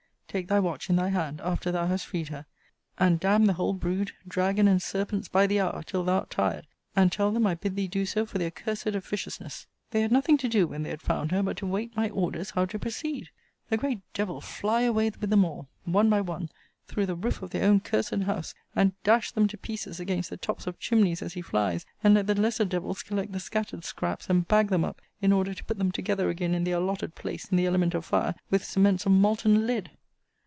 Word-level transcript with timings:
Take 0.33 0.47
thy 0.47 0.61
watch 0.61 0.89
in 0.89 0.95
thy 0.95 1.09
hand, 1.09 1.41
after 1.43 1.73
thou 1.73 1.87
hast 1.87 2.05
freed 2.05 2.29
her, 2.29 2.45
and 2.97 3.19
d 3.19 3.27
n 3.27 3.47
the 3.47 3.53
whole 3.55 3.73
brood, 3.73 4.13
dragon 4.25 4.65
and 4.65 4.81
serpents, 4.81 5.27
by 5.27 5.45
the 5.45 5.59
hour, 5.59 5.83
till 5.83 6.05
thou'rt 6.05 6.29
tired; 6.29 6.67
and 6.95 7.11
tell 7.11 7.31
them, 7.31 7.45
I 7.45 7.53
bid 7.55 7.75
thee 7.75 7.89
do 7.89 8.05
so 8.05 8.25
for 8.25 8.37
their 8.37 8.49
cursed 8.49 8.87
officiousness. 8.95 9.67
They 9.89 9.99
had 9.99 10.09
nothing 10.13 10.37
to 10.37 10.47
do 10.47 10.67
when 10.67 10.83
they 10.83 10.89
had 10.89 11.01
found 11.01 11.31
her, 11.33 11.43
but 11.43 11.57
to 11.57 11.65
wait 11.67 11.97
my 11.97 12.09
orders 12.09 12.51
how 12.51 12.63
to 12.67 12.79
proceed. 12.79 13.27
The 13.67 13.75
great 13.75 13.99
devil 14.13 14.39
fly 14.39 14.83
away 14.83 15.11
with 15.19 15.29
them 15.31 15.43
all, 15.43 15.67
one 15.83 16.09
by 16.09 16.21
one, 16.21 16.49
through 16.87 17.07
the 17.07 17.15
roof 17.15 17.41
of 17.41 17.49
their 17.49 17.65
own 17.65 17.81
cursed 17.81 18.15
house, 18.21 18.55
and 18.73 18.93
dash 19.03 19.31
them 19.33 19.49
to 19.49 19.57
pieces 19.57 19.99
against 19.99 20.29
the 20.29 20.37
tops 20.37 20.65
of 20.65 20.79
chimneys 20.79 21.21
as 21.21 21.33
he 21.33 21.41
flies; 21.41 21.85
and 22.05 22.13
let 22.13 22.27
the 22.27 22.35
lesser 22.39 22.63
devils 22.63 23.03
collect 23.03 23.33
the 23.33 23.39
scattered 23.41 23.83
scraps, 23.83 24.29
and 24.29 24.47
bag 24.47 24.69
them 24.69 24.85
up, 24.85 25.01
in 25.21 25.33
order 25.33 25.53
to 25.53 25.63
put 25.65 25.77
them 25.77 25.91
together 25.91 26.29
again 26.29 26.53
in 26.55 26.63
their 26.63 26.77
allotted 26.77 27.15
place, 27.15 27.49
in 27.51 27.57
the 27.57 27.65
element 27.65 27.93
of 27.93 28.05
fire, 28.05 28.33
with 28.49 28.63
cements 28.63 29.05
of 29.05 29.11
molten 29.11 29.67
lead. 29.67 29.91